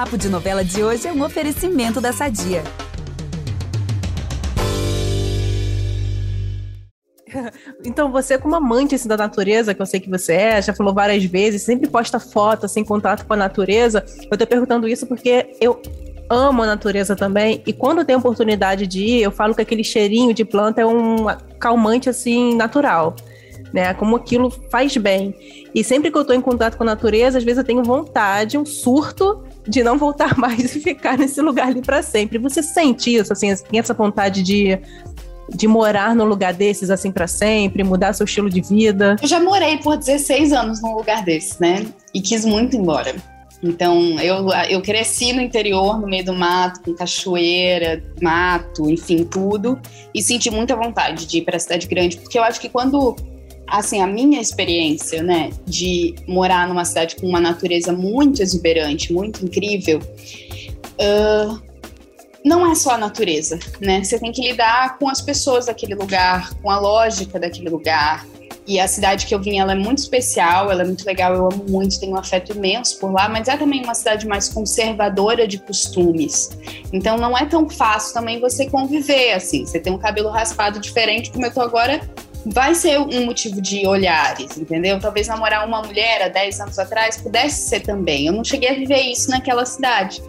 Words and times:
Papo 0.00 0.16
de 0.16 0.30
Novela 0.30 0.64
de 0.64 0.82
hoje 0.82 1.06
é 1.06 1.12
um 1.12 1.22
oferecimento 1.22 2.00
da 2.00 2.10
Sadia. 2.10 2.62
Então, 7.84 8.10
você, 8.10 8.38
como 8.38 8.56
amante 8.56 8.94
assim, 8.94 9.06
da 9.06 9.16
natureza, 9.16 9.74
que 9.74 9.80
eu 9.80 9.86
sei 9.86 10.00
que 10.00 10.08
você 10.08 10.32
é, 10.32 10.62
já 10.62 10.72
falou 10.72 10.94
várias 10.94 11.22
vezes, 11.24 11.62
sempre 11.62 11.88
posta 11.88 12.18
foto, 12.18 12.66
assim, 12.66 12.82
contato 12.82 13.26
com 13.26 13.34
a 13.34 13.36
natureza. 13.36 14.04
Eu 14.30 14.38
tô 14.38 14.46
perguntando 14.46 14.88
isso 14.88 15.06
porque 15.06 15.54
eu 15.60 15.80
amo 16.28 16.62
a 16.62 16.66
natureza 16.66 17.14
também. 17.14 17.62
E 17.66 17.72
quando 17.72 18.04
tem 18.04 18.16
oportunidade 18.16 18.86
de 18.86 19.04
ir, 19.04 19.22
eu 19.22 19.30
falo 19.30 19.54
que 19.54 19.60
aquele 19.60 19.84
cheirinho 19.84 20.34
de 20.34 20.44
planta 20.44 20.80
é 20.80 20.86
um 20.86 21.26
calmante, 21.58 22.08
assim, 22.08 22.54
natural. 22.54 23.14
Né, 23.72 23.94
como 23.94 24.16
aquilo 24.16 24.50
faz 24.50 24.96
bem. 24.96 25.32
E 25.72 25.84
sempre 25.84 26.10
que 26.10 26.16
eu 26.16 26.22
estou 26.22 26.34
em 26.34 26.40
contato 26.40 26.76
com 26.76 26.82
a 26.82 26.86
natureza, 26.86 27.38
às 27.38 27.44
vezes 27.44 27.58
eu 27.58 27.64
tenho 27.64 27.84
vontade, 27.84 28.58
um 28.58 28.66
surto 28.66 29.44
de 29.66 29.82
não 29.82 29.98
voltar 29.98 30.36
mais 30.38 30.74
e 30.74 30.80
ficar 30.80 31.18
nesse 31.18 31.40
lugar 31.40 31.68
ali 31.68 31.82
para 31.82 32.02
sempre. 32.02 32.38
Você 32.38 32.62
sente 32.62 33.14
isso, 33.14 33.32
assim, 33.32 33.54
tem 33.56 33.80
essa 33.80 33.94
vontade 33.94 34.42
de 34.42 34.78
de 35.52 35.66
morar 35.66 36.14
num 36.14 36.24
lugar 36.24 36.54
desses 36.54 36.90
assim 36.90 37.10
para 37.10 37.26
sempre, 37.26 37.82
mudar 37.82 38.12
seu 38.12 38.24
estilo 38.24 38.48
de 38.48 38.60
vida? 38.60 39.16
Eu 39.20 39.28
já 39.28 39.40
morei 39.40 39.78
por 39.78 39.96
16 39.96 40.52
anos 40.52 40.80
num 40.80 40.94
lugar 40.94 41.24
desse, 41.24 41.60
né? 41.60 41.86
E 42.14 42.20
quis 42.20 42.44
muito 42.44 42.76
embora. 42.76 43.14
Então, 43.62 44.18
eu, 44.20 44.48
eu 44.70 44.80
cresci 44.80 45.34
no 45.34 45.40
interior, 45.40 46.00
no 46.00 46.06
meio 46.06 46.24
do 46.24 46.32
mato, 46.32 46.80
com 46.80 46.94
cachoeira, 46.94 48.02
mato, 48.22 48.88
enfim, 48.88 49.24
tudo, 49.24 49.78
e 50.14 50.22
senti 50.22 50.50
muita 50.50 50.74
vontade 50.74 51.26
de 51.26 51.38
ir 51.38 51.42
para 51.42 51.56
a 51.56 51.60
cidade 51.60 51.86
grande, 51.86 52.16
porque 52.16 52.38
eu 52.38 52.42
acho 52.42 52.58
que 52.58 52.70
quando, 52.70 53.14
assim, 53.70 54.02
a 54.02 54.06
minha 54.06 54.40
experiência, 54.40 55.22
né, 55.22 55.50
de 55.66 56.14
morar 56.26 56.68
numa 56.68 56.84
cidade 56.84 57.16
com 57.16 57.26
uma 57.26 57.40
natureza 57.40 57.92
muito 57.92 58.42
exuberante, 58.42 59.12
muito 59.12 59.44
incrível, 59.44 60.00
uh, 60.00 61.70
não 62.44 62.70
é 62.70 62.74
só 62.74 62.92
a 62.92 62.98
natureza, 62.98 63.58
né? 63.80 64.02
Você 64.02 64.18
tem 64.18 64.32
que 64.32 64.40
lidar 64.40 64.98
com 64.98 65.08
as 65.08 65.20
pessoas 65.20 65.66
daquele 65.66 65.94
lugar, 65.94 66.54
com 66.54 66.70
a 66.70 66.78
lógica 66.78 67.38
daquele 67.38 67.68
lugar. 67.68 68.26
E 68.66 68.78
a 68.78 68.86
cidade 68.86 69.26
que 69.26 69.34
eu 69.34 69.40
vim, 69.40 69.58
ela 69.58 69.72
é 69.72 69.74
muito 69.74 69.98
especial, 69.98 70.70
ela 70.70 70.82
é 70.82 70.84
muito 70.84 71.04
legal, 71.04 71.34
eu 71.34 71.46
amo 71.46 71.64
muito, 71.68 71.98
tenho 71.98 72.12
um 72.12 72.16
afeto 72.16 72.56
imenso 72.56 72.98
por 72.98 73.12
lá, 73.12 73.28
mas 73.28 73.48
é 73.48 73.56
também 73.56 73.82
uma 73.82 73.94
cidade 73.94 74.26
mais 74.26 74.48
conservadora 74.48 75.46
de 75.46 75.58
costumes. 75.58 76.56
Então 76.92 77.16
não 77.18 77.36
é 77.36 77.44
tão 77.46 77.68
fácil 77.68 78.14
também 78.14 78.40
você 78.40 78.68
conviver 78.70 79.32
assim. 79.32 79.66
Você 79.66 79.80
tem 79.80 79.92
um 79.92 79.98
cabelo 79.98 80.30
raspado 80.30 80.78
diferente, 80.78 81.30
como 81.30 81.44
eu 81.44 81.52
tô 81.52 81.60
agora, 81.60 82.00
vai 82.46 82.74
ser 82.74 82.98
um 82.98 83.26
motivo 83.26 83.60
de 83.60 83.86
olhares, 83.86 84.56
entendeu? 84.56 84.98
Talvez 84.98 85.28
namorar 85.28 85.66
uma 85.66 85.82
mulher 85.82 86.22
há 86.22 86.28
10 86.28 86.60
anos 86.60 86.78
atrás 86.78 87.16
pudesse 87.16 87.68
ser 87.68 87.80
também. 87.80 88.26
Eu 88.26 88.32
não 88.32 88.44
cheguei 88.44 88.70
a 88.70 88.74
viver 88.74 89.00
isso 89.02 89.30
naquela 89.30 89.64
cidade 89.66 90.22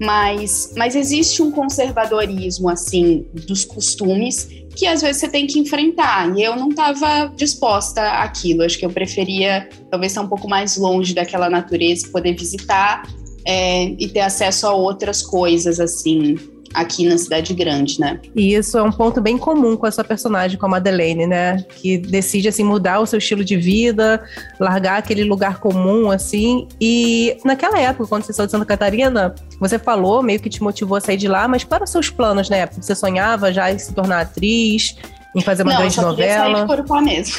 mas, 0.00 0.72
mas 0.74 0.96
existe 0.96 1.42
um 1.42 1.50
conservadorismo 1.50 2.70
assim 2.70 3.26
dos 3.46 3.66
costumes 3.66 4.48
que 4.74 4.86
às 4.86 5.02
vezes 5.02 5.20
você 5.20 5.28
tem 5.28 5.46
que 5.46 5.58
enfrentar. 5.58 6.34
E 6.38 6.42
eu 6.42 6.56
não 6.56 6.70
estava 6.70 7.30
disposta 7.36 8.00
àquilo. 8.22 8.62
Acho 8.62 8.78
que 8.78 8.86
eu 8.86 8.90
preferia 8.90 9.68
talvez 9.90 10.12
estar 10.12 10.22
um 10.22 10.28
pouco 10.28 10.48
mais 10.48 10.78
longe 10.78 11.12
daquela 11.12 11.50
natureza, 11.50 12.08
poder 12.08 12.34
visitar 12.34 13.02
é, 13.44 13.94
e 13.98 14.08
ter 14.08 14.20
acesso 14.20 14.66
a 14.66 14.72
outras 14.72 15.20
coisas 15.20 15.78
assim 15.78 16.36
aqui 16.72 17.08
na 17.08 17.18
cidade 17.18 17.52
grande, 17.54 18.00
né? 18.00 18.20
E 18.34 18.54
isso 18.54 18.78
é 18.78 18.82
um 18.82 18.92
ponto 18.92 19.20
bem 19.20 19.36
comum 19.36 19.76
com 19.76 19.86
essa 19.86 20.04
personagem, 20.04 20.58
com 20.58 20.66
a 20.66 20.68
Madeleine, 20.68 21.26
né? 21.26 21.64
Que 21.76 21.98
decide, 21.98 22.48
assim, 22.48 22.62
mudar 22.62 23.00
o 23.00 23.06
seu 23.06 23.18
estilo 23.18 23.44
de 23.44 23.56
vida, 23.56 24.22
largar 24.58 24.98
aquele 24.98 25.24
lugar 25.24 25.58
comum, 25.58 26.10
assim. 26.10 26.68
E 26.80 27.36
naquela 27.44 27.78
época, 27.78 28.08
quando 28.08 28.24
você 28.24 28.32
saiu 28.32 28.46
de 28.46 28.52
Santa 28.52 28.64
Catarina, 28.64 29.34
você 29.58 29.78
falou, 29.78 30.22
meio 30.22 30.40
que 30.40 30.48
te 30.48 30.62
motivou 30.62 30.96
a 30.96 31.00
sair 31.00 31.16
de 31.16 31.28
lá, 31.28 31.48
mas 31.48 31.64
para 31.64 31.84
os 31.84 31.90
seus 31.90 32.08
planos 32.08 32.48
na 32.48 32.56
época? 32.56 32.82
Você 32.82 32.94
sonhava 32.94 33.52
já 33.52 33.70
em 33.72 33.78
se 33.78 33.92
tornar 33.92 34.20
atriz? 34.20 34.96
Em 35.34 35.40
fazer 35.40 35.62
uma 35.62 35.72
não, 35.72 35.80
grande 35.80 36.00
novela? 36.00 36.48
Não, 36.48 36.58
só 36.58 36.66
Corupá 36.66 37.00
mesmo. 37.00 37.36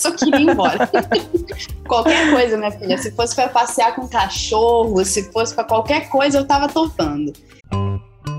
só 0.00 0.10
queria 0.12 0.40
ir 0.40 0.48
embora. 0.48 0.88
qualquer 1.86 2.30
coisa, 2.30 2.56
minha 2.56 2.70
filha. 2.70 2.96
Se 2.96 3.10
fosse 3.10 3.34
para 3.34 3.48
passear 3.48 3.94
com 3.94 4.08
cachorro, 4.08 5.04
se 5.04 5.30
fosse 5.30 5.54
para 5.54 5.64
qualquer 5.64 6.08
coisa, 6.08 6.38
eu 6.38 6.46
tava 6.46 6.68
topando. 6.68 7.34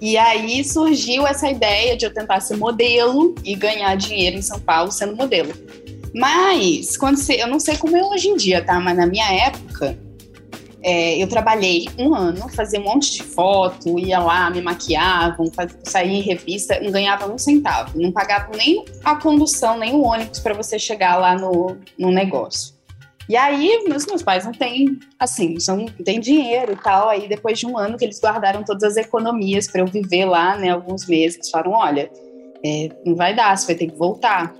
E 0.00 0.16
aí 0.16 0.64
surgiu 0.64 1.26
essa 1.26 1.48
ideia 1.48 1.96
de 1.96 2.06
eu 2.06 2.12
tentar 2.12 2.40
ser 2.40 2.56
modelo 2.56 3.34
e 3.44 3.54
ganhar 3.54 3.94
dinheiro 3.96 4.36
em 4.36 4.42
São 4.42 4.58
Paulo 4.58 4.90
sendo 4.90 5.14
modelo. 5.14 5.52
Mas, 6.14 6.96
quando 6.96 7.16
você, 7.16 7.34
eu 7.34 7.46
não 7.46 7.60
sei 7.60 7.76
como 7.76 7.96
é 7.96 8.04
hoje 8.04 8.28
em 8.28 8.36
dia, 8.36 8.64
tá? 8.64 8.80
Mas 8.80 8.96
na 8.96 9.06
minha 9.06 9.30
época, 9.32 9.96
é, 10.82 11.22
eu 11.22 11.28
trabalhei 11.28 11.86
um 11.98 12.14
ano, 12.14 12.48
fazia 12.48 12.80
um 12.80 12.84
monte 12.84 13.12
de 13.12 13.22
foto, 13.22 13.98
ia 13.98 14.18
lá, 14.18 14.50
me 14.50 14.62
maquiavam, 14.62 15.50
saía 15.84 16.18
em 16.18 16.22
revista, 16.22 16.80
não 16.80 16.90
ganhava 16.90 17.30
um 17.30 17.36
centavo, 17.36 18.00
não 18.00 18.10
pagava 18.10 18.50
nem 18.56 18.84
a 19.04 19.14
condução, 19.16 19.78
nem 19.78 19.92
o 19.94 20.02
ônibus 20.02 20.40
para 20.40 20.54
você 20.54 20.78
chegar 20.78 21.16
lá 21.16 21.36
no, 21.36 21.76
no 21.98 22.10
negócio. 22.10 22.79
E 23.30 23.36
aí, 23.36 23.84
meus, 23.86 24.06
meus 24.06 24.24
pais 24.24 24.44
não 24.44 24.50
têm, 24.50 24.98
assim, 25.16 25.54
não 25.68 25.86
têm 25.86 26.18
dinheiro 26.18 26.72
e 26.72 26.76
tal. 26.76 27.08
Aí, 27.08 27.28
depois 27.28 27.60
de 27.60 27.64
um 27.64 27.78
ano 27.78 27.96
que 27.96 28.04
eles 28.04 28.20
guardaram 28.20 28.64
todas 28.64 28.82
as 28.82 28.96
economias 28.96 29.68
para 29.68 29.82
eu 29.82 29.86
viver 29.86 30.24
lá, 30.24 30.56
né, 30.56 30.70
alguns 30.70 31.06
meses, 31.06 31.36
eles 31.36 31.48
falaram: 31.48 31.70
olha, 31.70 32.10
é, 32.64 32.88
não 33.06 33.14
vai 33.14 33.32
dar, 33.32 33.56
você 33.56 33.68
vai 33.68 33.76
ter 33.76 33.86
que 33.86 33.96
voltar. 33.96 34.52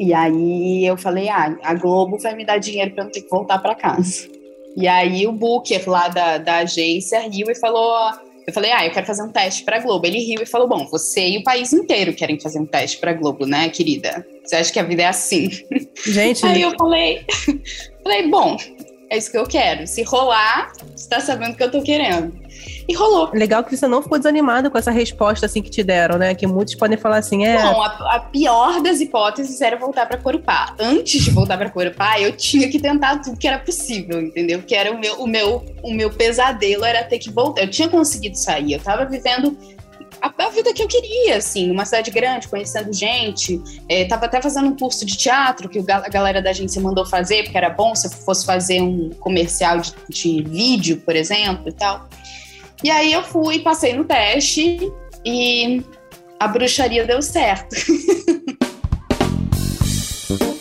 E 0.00 0.12
aí 0.12 0.84
eu 0.84 0.96
falei: 0.96 1.28
ah, 1.28 1.56
a 1.62 1.74
Globo 1.74 2.18
vai 2.18 2.34
me 2.34 2.44
dar 2.44 2.58
dinheiro 2.58 2.90
para 2.90 3.02
eu 3.02 3.04
não 3.04 3.12
ter 3.12 3.20
que 3.20 3.30
voltar 3.30 3.58
para 3.60 3.76
casa. 3.76 4.28
E 4.76 4.88
aí 4.88 5.24
o 5.24 5.30
Booker 5.30 5.88
lá 5.88 6.08
da, 6.08 6.38
da 6.38 6.56
agência 6.56 7.20
riu 7.20 7.48
e 7.48 7.54
falou: 7.54 8.10
eu 8.46 8.52
falei, 8.52 8.70
ah, 8.70 8.86
eu 8.86 8.92
quero 8.92 9.04
fazer 9.04 9.22
um 9.22 9.32
teste 9.32 9.64
pra 9.64 9.80
Globo. 9.80 10.06
Ele 10.06 10.18
riu 10.18 10.40
e 10.40 10.46
falou: 10.46 10.68
bom, 10.68 10.86
você 10.86 11.28
e 11.28 11.38
o 11.38 11.42
país 11.42 11.72
inteiro 11.72 12.14
querem 12.14 12.38
fazer 12.38 12.60
um 12.60 12.66
teste 12.66 12.98
pra 12.98 13.12
Globo, 13.12 13.44
né, 13.44 13.68
querida? 13.68 14.24
Você 14.44 14.56
acha 14.56 14.72
que 14.72 14.78
a 14.78 14.84
vida 14.84 15.02
é 15.02 15.06
assim? 15.06 15.50
Gente. 16.04 16.46
Aí 16.46 16.62
eu 16.62 16.72
falei, 16.78 17.24
falei, 18.04 18.28
bom, 18.28 18.56
é 19.10 19.18
isso 19.18 19.32
que 19.32 19.38
eu 19.38 19.46
quero. 19.46 19.86
Se 19.86 20.02
rolar, 20.02 20.72
você 20.94 21.08
tá 21.08 21.20
sabendo 21.20 21.54
o 21.54 21.56
que 21.56 21.62
eu 21.64 21.70
tô 21.70 21.82
querendo. 21.82 22.45
E 22.88 22.94
rolou. 22.94 23.30
Legal 23.32 23.64
que 23.64 23.76
você 23.76 23.86
não 23.86 24.00
ficou 24.00 24.16
desanimado 24.16 24.70
com 24.70 24.78
essa 24.78 24.90
resposta 24.90 25.46
assim 25.46 25.60
que 25.60 25.70
te 25.70 25.82
deram, 25.82 26.18
né? 26.18 26.34
Que 26.34 26.46
muitos 26.46 26.74
podem 26.74 26.96
falar 26.96 27.18
assim, 27.18 27.44
é. 27.44 27.60
Não, 27.60 27.82
a, 27.82 28.16
a 28.16 28.20
pior 28.20 28.80
das 28.80 29.00
hipóteses 29.00 29.60
era 29.60 29.76
voltar 29.76 30.06
para 30.06 30.18
Corupá. 30.18 30.74
Antes 30.78 31.24
de 31.24 31.30
voltar 31.30 31.58
para 31.58 31.68
Corupá, 31.68 32.20
eu 32.20 32.32
tinha 32.32 32.68
que 32.68 32.78
tentar 32.78 33.18
tudo 33.18 33.36
que 33.36 33.48
era 33.48 33.58
possível, 33.58 34.20
entendeu? 34.20 34.62
Que 34.62 34.74
era 34.74 34.92
o 34.92 34.98
meu, 34.98 35.20
o 35.20 35.26
meu, 35.26 35.64
o 35.82 35.92
meu 35.92 36.10
pesadelo 36.10 36.84
era 36.84 37.02
ter 37.02 37.18
que 37.18 37.30
voltar. 37.30 37.62
Eu 37.62 37.70
tinha 37.70 37.88
conseguido 37.88 38.36
sair, 38.36 38.74
eu 38.74 38.80
tava 38.80 39.04
vivendo 39.04 39.56
a, 40.20 40.32
a, 40.44 40.48
vida 40.50 40.72
que 40.72 40.82
eu 40.82 40.88
queria, 40.88 41.36
assim, 41.36 41.66
numa 41.68 41.84
cidade 41.84 42.10
grande, 42.10 42.48
conhecendo 42.48 42.92
gente. 42.92 43.60
É, 43.88 44.04
tava 44.04 44.26
até 44.26 44.40
fazendo 44.40 44.68
um 44.68 44.76
curso 44.76 45.04
de 45.04 45.16
teatro 45.16 45.68
que 45.68 45.78
a 45.90 46.08
galera 46.08 46.40
da 46.40 46.50
agência 46.50 46.80
mandou 46.80 47.04
fazer, 47.04 47.44
porque 47.44 47.56
era 47.58 47.70
bom 47.70 47.94
se 47.94 48.06
eu 48.06 48.10
fosse 48.10 48.44
fazer 48.44 48.80
um 48.80 49.10
comercial 49.20 49.78
de, 49.80 49.92
de 50.08 50.42
vídeo, 50.42 51.02
por 51.04 51.14
exemplo, 51.16 51.68
e 51.68 51.72
tal. 51.72 52.08
E 52.86 52.90
aí 52.90 53.12
eu 53.12 53.24
fui, 53.24 53.58
passei 53.58 53.94
no 53.94 54.04
teste 54.04 54.78
e 55.24 55.82
a 56.38 56.46
bruxaria 56.46 57.04
deu 57.04 57.20
certo. 57.20 57.74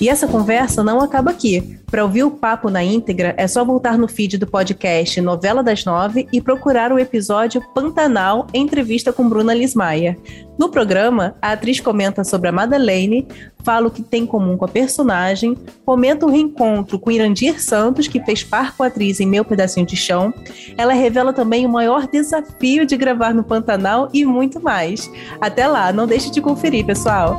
E 0.06 0.08
essa 0.08 0.28
conversa 0.28 0.84
não 0.84 1.02
acaba 1.02 1.32
aqui. 1.32 1.80
Para 1.88 2.04
ouvir 2.04 2.24
o 2.24 2.30
papo 2.30 2.70
na 2.70 2.84
íntegra, 2.84 3.34
é 3.38 3.48
só 3.48 3.66
voltar 3.66 3.98
no 3.98 4.08
feed 4.08 4.38
do 4.38 4.46
podcast 4.46 5.20
Novela 5.20 5.64
das 5.64 5.84
Nove 5.84 6.28
e 6.32 6.40
procurar 6.40 6.92
o 6.92 7.00
episódio 7.00 7.60
Pantanal 7.74 8.46
Entrevista 8.54 9.12
com 9.12 9.28
Bruna 9.28 9.52
Lismaia. 9.52 10.16
No 10.60 10.70
programa, 10.70 11.36
a 11.42 11.54
atriz 11.54 11.80
comenta 11.80 12.24
sobre 12.24 12.50
a 12.50 12.52
Madeleine, 12.52 13.28
fala 13.64 13.88
o 13.88 13.92
que 13.92 14.04
tem 14.04 14.22
em 14.22 14.28
comum 14.28 14.56
com 14.56 14.66
a 14.66 14.68
personagem, 14.68 15.58
comenta 15.84 16.28
o 16.28 16.30
reencontro 16.30 17.00
com 17.00 17.10
Irandir 17.10 17.60
Santos, 17.60 18.08
que 18.08 18.24
fez 18.24 18.44
par 18.44 18.78
com 18.78 18.84
a 18.84 18.88
atriz 18.88 19.20
em 19.20 19.26
Meu 19.26 19.44
Pedacinho 19.44 19.88
de 19.88 19.96
Chão. 19.96 20.32
Ela 20.78 20.94
revela 20.94 21.34
também 21.34 21.66
o 21.66 21.70
maior 21.70 22.08
desafio 22.08 22.86
de 22.86 22.96
gravar 22.96 23.34
no 23.34 23.44
Pantanal 23.44 24.08
e 24.14 24.24
muito 24.24 24.62
mais. 24.62 25.10
Até 25.42 25.66
lá, 25.66 25.92
não 25.92 26.06
deixe 26.06 26.30
de 26.30 26.42
conferir, 26.42 26.86
pessoal! 26.86 27.36